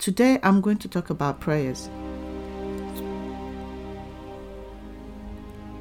Today 0.00 0.38
I'm 0.42 0.62
going 0.62 0.78
to 0.78 0.88
talk 0.88 1.10
about 1.10 1.40
prayers. 1.40 1.90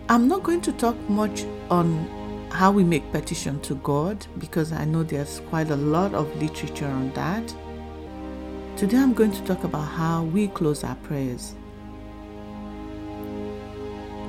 I'm 0.09 0.27
not 0.27 0.43
going 0.43 0.59
to 0.63 0.73
talk 0.73 0.97
much 1.09 1.45
on 1.69 2.05
how 2.51 2.69
we 2.69 2.83
make 2.83 3.09
petition 3.13 3.61
to 3.61 3.75
God 3.75 4.27
because 4.37 4.73
I 4.73 4.83
know 4.83 5.03
there's 5.03 5.39
quite 5.47 5.69
a 5.69 5.77
lot 5.77 6.13
of 6.13 6.27
literature 6.35 6.87
on 6.87 7.13
that. 7.13 7.47
Today 8.75 8.97
I'm 8.97 9.13
going 9.13 9.31
to 9.31 9.41
talk 9.45 9.63
about 9.63 9.87
how 9.87 10.23
we 10.23 10.49
close 10.49 10.83
our 10.83 10.95
prayers, 10.95 11.55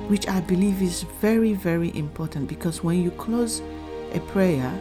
which 0.07 0.25
I 0.29 0.39
believe 0.39 0.81
is 0.81 1.03
very, 1.19 1.51
very 1.51 1.93
important 1.97 2.47
because 2.47 2.81
when 2.81 3.03
you 3.03 3.11
close 3.11 3.61
a 4.13 4.21
prayer, 4.21 4.73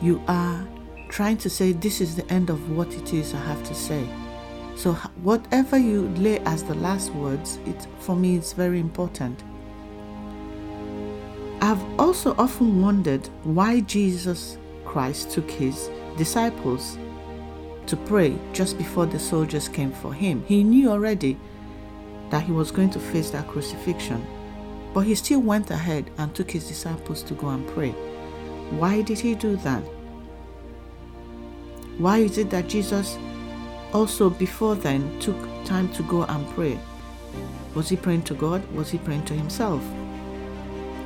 you 0.00 0.22
are 0.28 0.66
trying 1.10 1.36
to 1.36 1.50
say, 1.50 1.72
This 1.72 2.00
is 2.00 2.16
the 2.16 2.26
end 2.32 2.48
of 2.48 2.70
what 2.70 2.94
it 2.94 3.12
is 3.12 3.34
I 3.34 3.40
have 3.40 3.62
to 3.64 3.74
say. 3.74 4.08
So, 4.76 4.92
whatever 5.22 5.78
you 5.78 6.08
lay 6.16 6.38
as 6.40 6.62
the 6.62 6.74
last 6.74 7.10
words, 7.12 7.58
it, 7.64 7.88
for 7.98 8.14
me, 8.14 8.36
it's 8.36 8.52
very 8.52 8.78
important. 8.78 9.42
I've 11.62 11.82
also 11.98 12.34
often 12.36 12.82
wondered 12.82 13.26
why 13.42 13.80
Jesus 13.80 14.58
Christ 14.84 15.30
took 15.30 15.50
his 15.50 15.88
disciples 16.18 16.98
to 17.86 17.96
pray 17.96 18.38
just 18.52 18.76
before 18.76 19.06
the 19.06 19.18
soldiers 19.18 19.66
came 19.66 19.92
for 19.92 20.12
him. 20.12 20.44
He 20.46 20.62
knew 20.62 20.90
already 20.90 21.38
that 22.28 22.42
he 22.42 22.52
was 22.52 22.70
going 22.70 22.90
to 22.90 23.00
face 23.00 23.30
that 23.30 23.48
crucifixion, 23.48 24.26
but 24.92 25.06
he 25.06 25.14
still 25.14 25.40
went 25.40 25.70
ahead 25.70 26.10
and 26.18 26.34
took 26.34 26.50
his 26.50 26.68
disciples 26.68 27.22
to 27.22 27.34
go 27.34 27.48
and 27.48 27.66
pray. 27.68 27.92
Why 28.70 29.00
did 29.00 29.18
he 29.20 29.34
do 29.34 29.56
that? 29.56 29.82
Why 31.96 32.18
is 32.18 32.36
it 32.36 32.50
that 32.50 32.68
Jesus 32.68 33.16
also 33.92 34.30
before 34.30 34.74
then 34.74 35.18
took 35.20 35.36
time 35.64 35.88
to 35.94 36.02
go 36.04 36.24
and 36.24 36.48
pray? 36.54 36.78
Was 37.74 37.88
he 37.88 37.96
praying 37.96 38.22
to 38.24 38.34
God? 38.34 38.66
Was 38.72 38.90
he 38.90 38.98
praying 38.98 39.24
to 39.26 39.34
himself? 39.34 39.82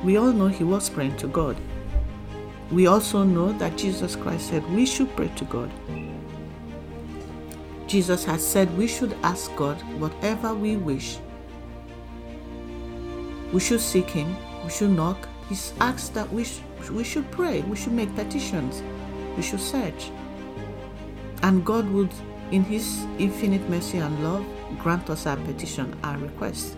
We 0.03 0.17
all 0.17 0.31
know 0.31 0.47
he 0.47 0.63
was 0.63 0.89
praying 0.89 1.17
to 1.17 1.27
God. 1.27 1.57
We 2.71 2.87
also 2.87 3.23
know 3.23 3.51
that 3.53 3.77
Jesus 3.77 4.15
Christ 4.15 4.49
said 4.49 4.67
we 4.71 4.85
should 4.85 5.15
pray 5.15 5.29
to 5.35 5.45
God. 5.45 5.69
Jesus 7.87 8.23
has 8.23 8.45
said 8.45 8.75
we 8.77 8.87
should 8.87 9.13
ask 9.21 9.53
God 9.57 9.75
whatever 9.99 10.53
we 10.53 10.77
wish. 10.77 11.17
We 13.51 13.59
should 13.59 13.81
seek 13.81 14.09
Him, 14.09 14.33
we 14.63 14.69
should 14.71 14.91
knock. 14.91 15.27
He's 15.49 15.73
asked 15.81 16.13
that 16.13 16.31
we, 16.31 16.45
sh- 16.45 16.61
we 16.89 17.03
should 17.03 17.29
pray, 17.31 17.61
we 17.63 17.75
should 17.75 17.91
make 17.91 18.15
petitions, 18.15 18.81
we 19.35 19.43
should 19.43 19.59
search. 19.59 20.09
And 21.43 21.65
God 21.65 21.89
would, 21.89 22.13
in 22.51 22.63
His 22.63 23.05
infinite 23.17 23.67
mercy 23.69 23.97
and 23.97 24.23
love, 24.23 24.45
grant 24.79 25.09
us 25.09 25.25
our 25.25 25.37
petition, 25.37 25.97
our 26.03 26.17
request. 26.17 26.77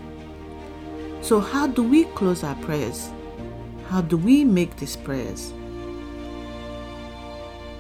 So, 1.22 1.40
how 1.40 1.68
do 1.68 1.84
we 1.84 2.06
close 2.16 2.44
our 2.44 2.56
prayers? 2.56 3.10
How 3.88 4.02
do 4.02 4.18
we 4.18 4.44
make 4.44 4.76
these 4.78 4.96
prayers? 4.96 5.54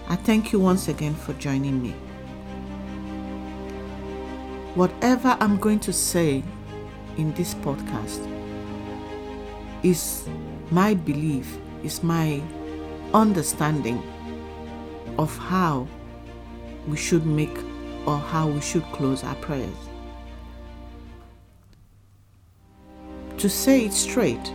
I 0.09 0.15
thank 0.15 0.51
you 0.51 0.59
once 0.59 0.87
again 0.87 1.15
for 1.15 1.33
joining 1.33 1.81
me. 1.81 1.91
Whatever 4.75 5.37
I'm 5.39 5.57
going 5.57 5.79
to 5.81 5.93
say 5.93 6.43
in 7.17 7.33
this 7.33 7.53
podcast 7.55 8.27
is 9.83 10.27
my 10.71 10.93
belief, 10.93 11.57
is 11.83 12.01
my 12.01 12.41
understanding 13.13 14.01
of 15.19 15.37
how 15.37 15.87
we 16.87 16.97
should 16.97 17.25
make 17.25 17.57
or 18.05 18.17
how 18.17 18.47
we 18.47 18.61
should 18.61 18.83
close 18.91 19.23
our 19.23 19.35
prayers. 19.35 19.75
To 23.37 23.49
say 23.49 23.85
it 23.85 23.93
straight, 23.93 24.53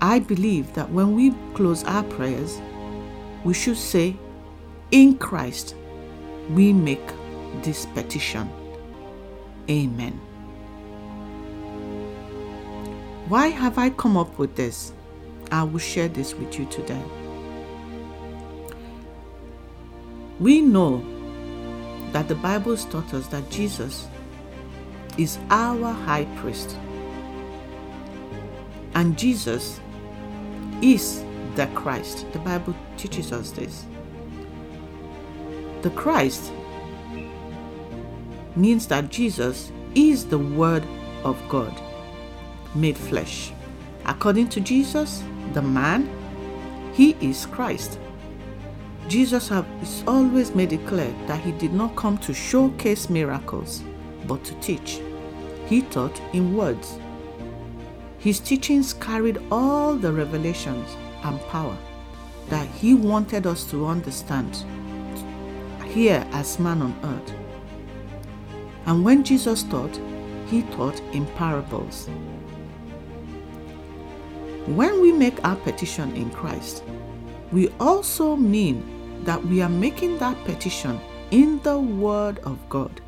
I 0.00 0.18
believe 0.18 0.72
that 0.74 0.90
when 0.90 1.14
we 1.14 1.32
close 1.54 1.84
our 1.84 2.04
prayers, 2.04 2.60
we 3.44 3.54
should 3.54 3.76
say, 3.76 4.16
In 4.90 5.18
Christ, 5.18 5.74
we 6.50 6.72
make 6.72 7.06
this 7.62 7.86
petition. 7.86 8.50
Amen. 9.68 10.18
Why 13.28 13.48
have 13.48 13.78
I 13.78 13.90
come 13.90 14.16
up 14.16 14.38
with 14.38 14.56
this? 14.56 14.92
I 15.52 15.62
will 15.62 15.78
share 15.78 16.08
this 16.08 16.34
with 16.34 16.58
you 16.58 16.64
today. 16.66 17.02
We 20.40 20.62
know 20.62 21.04
that 22.12 22.28
the 22.28 22.34
Bible 22.34 22.76
taught 22.76 23.14
us 23.14 23.26
that 23.28 23.48
Jesus 23.50 24.08
is 25.16 25.38
our 25.50 25.92
high 25.92 26.24
priest. 26.36 26.76
And 28.94 29.16
Jesus 29.18 29.80
is 30.82 31.24
the 31.54 31.66
Christ. 31.74 32.26
The 32.32 32.38
Bible 32.40 32.74
teaches 32.96 33.32
us 33.32 33.50
this. 33.50 33.86
The 35.82 35.90
Christ 35.90 36.52
means 38.56 38.86
that 38.88 39.10
Jesus 39.10 39.72
is 39.94 40.26
the 40.26 40.38
Word 40.38 40.84
of 41.24 41.38
God 41.48 41.80
made 42.74 42.96
flesh. 42.96 43.52
According 44.06 44.48
to 44.50 44.60
Jesus, 44.60 45.22
the 45.52 45.62
man, 45.62 46.08
he 46.92 47.16
is 47.20 47.46
Christ. 47.46 47.98
Jesus 49.10 49.48
has 49.48 50.04
always 50.06 50.54
made 50.54 50.72
it 50.72 50.86
clear 50.86 51.12
that 51.26 51.40
he 51.40 51.50
did 51.50 51.72
not 51.72 51.96
come 51.96 52.16
to 52.18 52.32
showcase 52.32 53.10
miracles, 53.10 53.82
but 54.28 54.44
to 54.44 54.54
teach. 54.60 55.00
He 55.66 55.82
taught 55.82 56.22
in 56.32 56.56
words. 56.56 56.96
His 58.18 58.38
teachings 58.38 58.94
carried 58.94 59.42
all 59.50 59.96
the 59.96 60.12
revelations 60.12 60.88
and 61.24 61.40
power 61.48 61.76
that 62.50 62.68
he 62.68 62.94
wanted 62.94 63.48
us 63.48 63.64
to 63.72 63.84
understand 63.84 64.64
here 65.86 66.24
as 66.30 66.60
man 66.60 66.80
on 66.80 66.94
earth. 67.02 67.34
And 68.86 69.04
when 69.04 69.24
Jesus 69.24 69.64
taught, 69.64 69.98
he 70.46 70.62
taught 70.62 71.00
in 71.12 71.26
parables. 71.34 72.08
When 74.66 75.00
we 75.02 75.10
make 75.10 75.44
our 75.44 75.56
petition 75.56 76.14
in 76.14 76.30
Christ, 76.30 76.84
we 77.50 77.70
also 77.80 78.36
mean 78.36 78.99
that 79.24 79.44
we 79.44 79.62
are 79.62 79.68
making 79.68 80.18
that 80.18 80.36
petition 80.44 81.00
in 81.30 81.60
the 81.62 81.78
Word 81.78 82.38
of 82.40 82.58
God. 82.68 83.00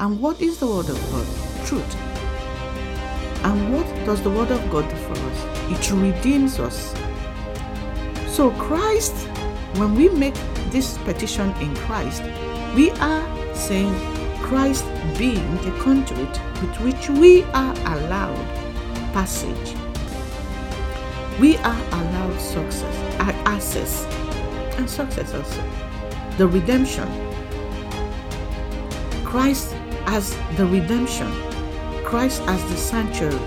And 0.00 0.20
what 0.20 0.40
is 0.40 0.58
the 0.58 0.66
Word 0.66 0.88
of 0.88 1.00
God? 1.10 1.66
Truth. 1.66 1.96
And 3.44 3.74
what 3.74 3.86
does 4.06 4.22
the 4.22 4.30
Word 4.30 4.50
of 4.50 4.70
God 4.70 4.88
do 4.88 4.96
for 4.96 5.12
us? 5.12 5.68
It 5.70 5.92
redeems 5.92 6.58
us. 6.58 6.94
So, 8.28 8.50
Christ, 8.52 9.14
when 9.76 9.94
we 9.94 10.08
make 10.08 10.34
this 10.70 10.98
petition 10.98 11.50
in 11.60 11.74
Christ, 11.76 12.22
we 12.74 12.90
are 12.92 13.54
saying 13.54 13.94
Christ 14.38 14.84
being 15.18 15.56
the 15.58 15.70
conduit 15.82 16.40
with 16.60 16.76
which 16.80 17.08
we 17.10 17.42
are 17.52 17.74
allowed 17.94 18.46
passage. 19.12 19.76
We 21.40 21.56
are 21.58 21.82
allowed 21.92 22.40
success, 22.40 22.96
access, 23.46 24.04
and 24.76 24.88
success 24.88 25.34
also. 25.34 25.62
The 26.38 26.46
redemption. 26.46 27.08
Christ 29.24 29.74
as 30.06 30.36
the 30.56 30.66
redemption. 30.66 31.30
Christ 32.04 32.42
as 32.46 32.62
the 32.70 32.76
sanctuary. 32.76 33.38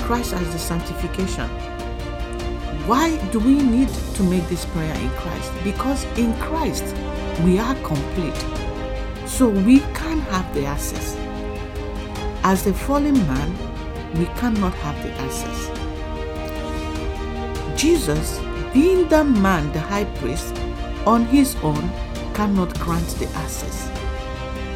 Christ 0.00 0.32
as 0.34 0.52
the 0.52 0.58
sanctification. 0.58 1.48
Why 2.86 3.16
do 3.30 3.38
we 3.38 3.54
need 3.54 3.88
to 3.88 4.22
make 4.22 4.46
this 4.48 4.64
prayer 4.66 4.94
in 4.94 5.10
Christ? 5.10 5.52
Because 5.62 6.04
in 6.18 6.34
Christ 6.40 6.84
we 7.44 7.58
are 7.58 7.74
complete. 7.76 8.44
So 9.26 9.48
we 9.48 9.80
can 9.94 10.18
have 10.32 10.52
the 10.54 10.66
access. 10.66 11.16
As 12.42 12.66
a 12.66 12.74
fallen 12.74 13.14
man, 13.26 13.50
we 14.18 14.26
cannot 14.40 14.74
have 14.74 14.96
the 15.04 15.12
access. 15.22 15.70
Jesus, 17.80 18.38
being 18.72 19.08
the 19.08 19.24
man, 19.24 19.72
the 19.72 19.80
high 19.80 20.04
priest, 20.20 20.54
on 21.06 21.24
his 21.26 21.56
own 21.62 21.90
cannot 22.34 22.78
grant 22.78 23.06
the 23.18 23.28
access. 23.36 23.88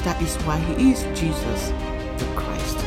That 0.05 0.21
is 0.23 0.37
why 0.44 0.59
he 0.59 0.93
is 0.93 1.03
Jesus 1.19 1.69
the 2.19 2.26
Christ. 2.37 2.79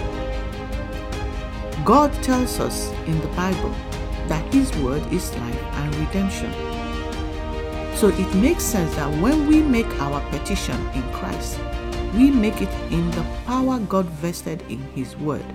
God 1.86 2.12
tells 2.24 2.60
us 2.60 2.92
in 3.07 3.19
the 3.22 3.28
Bible 3.30 3.74
that 4.28 4.54
his 4.54 4.75
word 4.78 5.01
is 5.12 5.36
life 5.36 5.63
and 5.63 5.95
redemption. 5.95 6.51
So 7.95 8.10
it 8.10 8.36
makes 8.36 8.63
sense 8.63 8.95
that 8.95 9.10
when 9.22 9.48
we 9.48 9.62
make 9.62 9.89
our 10.00 10.22
petition 10.30 10.80
in 10.94 11.01
Christ, 11.13 11.60
we 12.13 12.30
make 12.30 12.62
it 12.62 12.69
in 12.92 13.10
the 13.12 13.25
power 13.45 13.80
God 13.80 14.06
vested 14.06 14.62
in 14.69 14.80
his 14.94 15.16
word. 15.18 15.45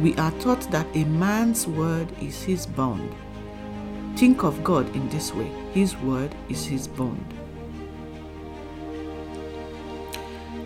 We 0.00 0.14
are 0.16 0.32
taught 0.40 0.70
that 0.70 0.86
a 0.94 1.04
man's 1.04 1.66
word 1.66 2.08
is 2.20 2.42
his 2.42 2.66
bond. 2.66 3.14
Think 4.16 4.44
of 4.44 4.62
God 4.62 4.94
in 4.94 5.08
this 5.08 5.34
way 5.34 5.48
His 5.72 5.96
word 5.96 6.34
is 6.48 6.64
His 6.64 6.86
bond. 6.86 7.34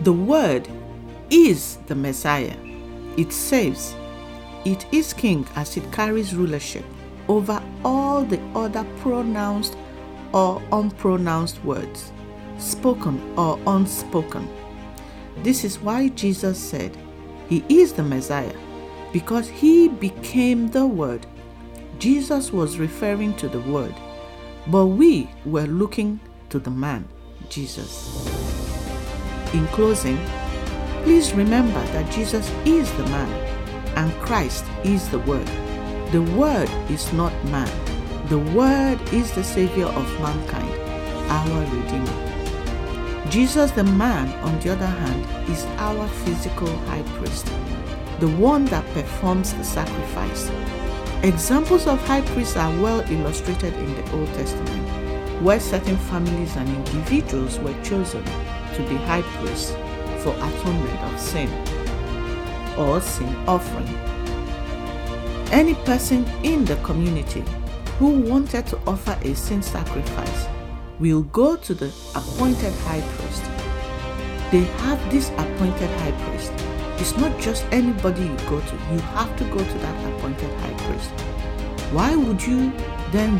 The 0.01 0.13
Word 0.13 0.69
is 1.29 1.77
the 1.87 1.95
Messiah. 1.95 2.55
It 3.17 3.33
saves. 3.33 3.95
It 4.63 4.85
is 4.93 5.11
King 5.11 5.47
as 5.55 5.75
it 5.75 5.91
carries 5.91 6.35
rulership 6.35 6.85
over 7.27 7.61
all 7.83 8.23
the 8.23 8.39
other 8.55 8.85
pronounced 8.99 9.75
or 10.33 10.61
unpronounced 10.71 11.63
words, 11.63 12.11
spoken 12.57 13.19
or 13.37 13.59
unspoken. 13.65 14.47
This 15.43 15.63
is 15.63 15.79
why 15.79 16.09
Jesus 16.09 16.57
said 16.59 16.95
he 17.49 17.63
is 17.69 17.93
the 17.93 18.03
Messiah, 18.03 18.55
because 19.11 19.47
he 19.47 19.87
became 19.87 20.69
the 20.69 20.85
Word. 20.85 21.25
Jesus 21.99 22.53
was 22.53 22.77
referring 22.77 23.33
to 23.37 23.47
the 23.47 23.59
Word, 23.61 23.95
but 24.67 24.85
we 24.85 25.27
were 25.45 25.65
looking 25.65 26.19
to 26.49 26.59
the 26.59 26.69
man, 26.69 27.07
Jesus. 27.49 28.27
In 29.53 29.65
closing, 29.67 30.19
please 31.03 31.33
remember 31.33 31.83
that 31.93 32.11
Jesus 32.11 32.51
is 32.65 32.91
the 32.97 33.05
man 33.05 33.31
and 33.95 34.13
Christ 34.21 34.63
is 34.83 35.09
the 35.09 35.19
Word. 35.19 35.47
The 36.11 36.21
Word 36.37 36.69
is 36.91 37.11
not 37.13 37.33
man, 37.45 37.71
the 38.29 38.39
Word 38.39 39.01
is 39.11 39.31
the 39.31 39.43
Savior 39.43 39.87
of 39.87 40.21
mankind, 40.21 40.71
our 41.31 41.61
Redeemer. 41.75 42.27
Jesus, 43.31 43.71
the 43.71 43.83
man, 43.83 44.27
on 44.43 44.59
the 44.59 44.71
other 44.71 44.85
hand, 44.85 45.49
is 45.49 45.65
our 45.77 46.07
physical 46.07 46.67
high 46.85 47.01
priest, 47.17 47.47
the 48.19 48.29
one 48.37 48.65
that 48.65 48.85
performs 48.93 49.53
the 49.53 49.63
sacrifice. 49.63 50.51
Examples 51.23 51.87
of 51.87 51.99
high 52.05 52.21
priests 52.21 52.55
are 52.55 52.69
well 52.79 53.01
illustrated 53.11 53.73
in 53.73 53.95
the 53.95 54.11
Old 54.11 54.27
Testament, 54.35 55.41
where 55.41 55.59
certain 55.59 55.97
families 55.97 56.55
and 56.55 56.69
individuals 56.69 57.57
were 57.59 57.73
chosen 57.83 58.23
to 58.23 58.85
be 58.87 58.95
high 58.97 59.23
priests 59.39 59.71
for 60.19 60.35
atonement 60.35 60.99
of 61.01 61.19
sin 61.19 61.49
or 62.77 63.01
sin 63.01 63.35
offering. 63.47 63.87
Any 65.51 65.73
person 65.85 66.23
in 66.43 66.65
the 66.65 66.75
community 66.77 67.43
who 67.97 68.19
wanted 68.19 68.67
to 68.67 68.77
offer 68.85 69.17
a 69.23 69.33
sin 69.33 69.63
sacrifice 69.63 70.47
will 70.99 71.23
go 71.23 71.55
to 71.55 71.73
the 71.73 71.87
appointed 72.13 72.73
high 72.85 73.01
priest. 73.01 73.43
They 74.51 74.65
have 74.83 75.11
this 75.11 75.29
appointed 75.29 75.89
high 75.99 76.11
priest. 76.29 76.66
It's 76.99 77.15
not 77.17 77.39
just 77.39 77.65
anybody 77.71 78.23
you 78.23 78.37
go 78.49 78.59
to, 78.59 78.75
you 78.91 78.99
have 79.15 79.35
to 79.37 79.43
go 79.45 79.59
to 79.59 79.77
that 79.79 80.13
appointed 80.13 80.51
high 80.59 80.73
priest. 80.85 81.11
Why 81.91 82.15
would 82.15 82.41
you 82.41 82.71
then 83.11 83.37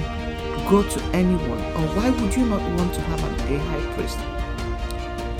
go 0.70 0.84
to 0.84 1.04
anyone, 1.14 1.62
or 1.78 1.88
why 1.96 2.10
would 2.10 2.36
you 2.36 2.46
not 2.46 2.62
want 2.78 2.94
to 2.94 3.02
have 3.02 3.24
a 3.24 3.58
high 3.58 3.94
priest? 3.94 4.20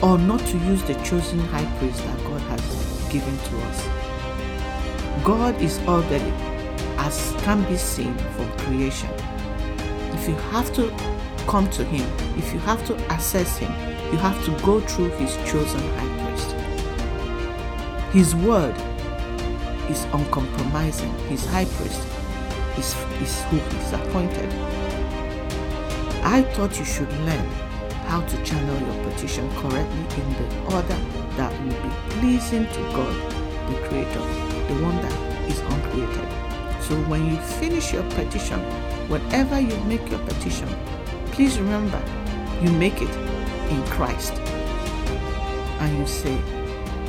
or 0.04 0.18
not 0.18 0.40
to 0.42 0.58
use 0.60 0.84
the 0.84 0.94
chosen 1.04 1.40
high 1.40 1.66
priest 1.80 2.04
that 2.06 2.18
God 2.24 2.42
has 2.42 3.10
given 3.10 3.36
to 3.38 3.58
us. 3.62 5.24
God 5.24 5.60
is 5.60 5.80
already, 5.88 6.32
as 6.98 7.34
can 7.40 7.64
be 7.64 7.78
seen 7.78 8.16
from 8.36 8.52
creation. 8.60 9.10
If 10.14 10.28
you 10.28 10.36
have 10.52 10.72
to 10.74 10.92
come 11.48 11.70
to 11.72 11.84
Him, 11.84 12.08
if 12.38 12.54
you 12.54 12.60
have 12.60 12.86
to 12.88 12.96
access 13.12 13.58
Him, 13.58 13.72
you 14.12 14.20
have 14.20 14.44
to 14.46 14.52
go 14.64 14.80
through 14.82 15.10
His 15.18 15.36
chosen 15.50 15.80
high 15.80 16.08
priest. 16.08 16.27
His 18.18 18.34
word 18.34 18.76
is 19.92 20.06
uncompromising. 20.06 21.14
His 21.30 21.46
high 21.46 21.66
priest 21.66 22.02
is, 22.76 22.96
is 23.22 23.44
who 23.44 23.60
appointed. 23.96 24.52
I 26.24 26.42
thought 26.56 26.80
you 26.80 26.84
should 26.84 27.14
learn 27.28 27.48
how 28.10 28.22
to 28.22 28.44
channel 28.44 28.76
your 28.88 29.12
petition 29.12 29.48
correctly 29.58 30.24
in 30.24 30.34
the 30.34 30.76
order 30.76 30.98
that 31.38 31.54
will 31.62 31.80
be 31.84 31.96
pleasing 32.18 32.66
to 32.66 32.80
God, 32.98 33.16
the 33.70 33.88
Creator, 33.88 34.26
the 34.66 34.82
one 34.82 34.96
that 35.04 35.48
is 35.48 35.60
uncreated. 35.60 36.28
So 36.86 36.96
when 37.12 37.30
you 37.30 37.38
finish 37.62 37.94
your 37.94 38.10
petition, 38.14 38.60
whatever 39.10 39.60
you 39.60 39.78
make 39.84 40.10
your 40.10 40.26
petition, 40.26 40.68
please 41.34 41.60
remember 41.60 42.02
you 42.64 42.72
make 42.72 43.00
it 43.00 43.16
in 43.70 43.84
Christ. 43.92 44.34
And 45.80 46.00
you 46.00 46.08
say, 46.08 46.36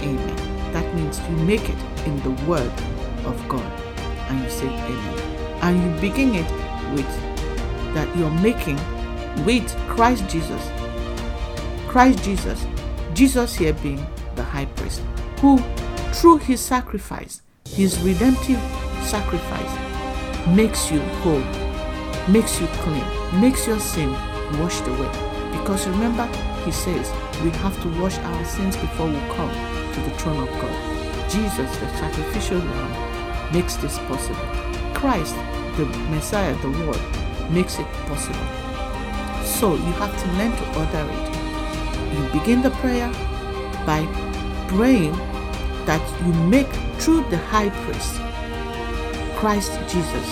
Amen. 0.03 0.58
That 0.73 0.95
means 0.95 1.21
you 1.29 1.37
make 1.37 1.69
it 1.69 2.07
in 2.07 2.21
the 2.23 2.31
Word 2.47 2.73
of 3.25 3.49
God. 3.49 3.73
And 4.31 4.43
you 4.43 4.51
say, 4.51 4.67
Amen. 4.67 5.19
And 5.63 5.83
you 5.83 6.01
begin 6.01 6.35
it 6.35 6.51
with 6.95 7.09
that 7.95 8.15
you're 8.17 8.31
making 8.31 8.77
with 9.45 9.69
Christ 9.89 10.29
Jesus 10.29 10.71
Christ 11.89 12.23
Jesus, 12.23 12.67
Jesus 13.15 13.55
here 13.57 13.73
being 13.73 14.07
the 14.37 14.43
high 14.45 14.67
priest, 14.67 15.01
who 15.41 15.57
through 16.13 16.37
his 16.37 16.61
sacrifice, 16.61 17.41
his 17.65 17.99
redemptive 18.03 18.61
sacrifice, 19.05 20.49
makes 20.49 20.93
you 20.93 21.01
whole, 21.23 21.41
makes 22.29 22.61
you 22.61 22.67
clean, 22.83 23.41
makes 23.41 23.67
your 23.67 23.81
sin 23.81 24.13
washed 24.61 24.87
away. 24.87 25.11
Because 25.51 25.89
remember, 25.89 26.27
he 26.67 26.73
says 26.73 27.11
we 27.43 27.49
have 27.63 27.75
to 27.83 27.89
wash 28.01 28.19
our 28.19 28.45
sins 28.45 28.77
before 28.77 29.09
we 29.09 29.19
come 29.35 29.51
throne 30.29 30.49
of 30.49 30.61
God. 30.61 31.31
Jesus, 31.31 31.77
the 31.79 31.89
sacrificial 31.97 32.59
lamb, 32.59 33.53
makes 33.53 33.77
this 33.77 33.99
possible. 34.01 34.47
Christ, 34.95 35.35
the 35.77 35.87
Messiah, 36.11 36.55
the 36.63 36.71
Word, 36.71 37.51
makes 37.51 37.79
it 37.79 37.87
possible. 38.07 38.47
So 39.45 39.75
you 39.75 39.93
have 40.03 40.15
to 40.23 40.27
learn 40.33 40.57
to 40.57 40.79
order 40.79 41.11
it 41.11 41.39
you 42.19 42.41
begin 42.41 42.63
the 42.63 42.71
prayer 42.83 43.09
by 43.87 44.05
praying 44.67 45.13
that 45.85 46.03
you 46.27 46.33
make 46.49 46.69
through 46.99 47.23
the 47.31 47.37
high 47.37 47.71
priest, 47.85 48.15
Christ 49.39 49.73
Jesus. 49.89 50.29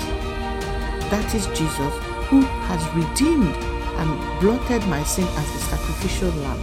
That 1.11 1.35
is 1.35 1.47
Jesus 1.49 1.95
who 2.29 2.41
has 2.67 2.83
redeemed 2.95 3.55
and 3.99 4.41
blotted 4.41 4.87
my 4.89 5.03
sin 5.05 5.29
as 5.29 5.53
the 5.53 5.59
sacrificial 5.59 6.31
lamb. 6.31 6.61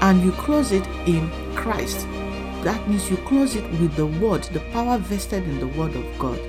And 0.00 0.22
you 0.22 0.32
close 0.32 0.72
it 0.72 0.86
in 1.06 1.30
Christ. 1.54 2.06
That 2.64 2.88
means 2.88 3.10
you 3.10 3.16
close 3.18 3.56
it 3.56 3.64
with 3.80 3.94
the 3.94 4.06
word, 4.06 4.44
the 4.44 4.60
power 4.72 4.98
vested 4.98 5.44
in 5.44 5.60
the 5.60 5.68
word 5.68 5.94
of 5.94 6.18
God. 6.18 6.40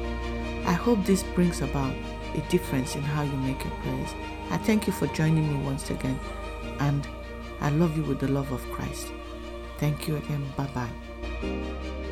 I 0.65 0.73
hope 0.73 1.03
this 1.03 1.23
brings 1.23 1.61
about 1.61 1.95
a 2.35 2.41
difference 2.49 2.95
in 2.95 3.01
how 3.01 3.23
you 3.23 3.37
make 3.37 3.63
your 3.63 3.73
prayers. 3.81 4.09
I 4.49 4.57
thank 4.57 4.87
you 4.87 4.93
for 4.93 5.07
joining 5.07 5.47
me 5.47 5.63
once 5.65 5.89
again 5.89 6.19
and 6.79 7.07
I 7.61 7.69
love 7.69 7.97
you 7.97 8.03
with 8.03 8.19
the 8.19 8.27
love 8.27 8.51
of 8.51 8.63
Christ. 8.71 9.11
Thank 9.77 10.07
you 10.07 10.17
again. 10.17 10.45
Bye 10.55 10.69
bye. 10.73 12.03